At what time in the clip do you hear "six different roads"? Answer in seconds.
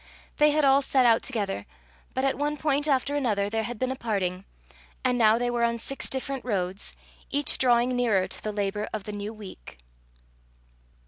5.77-6.95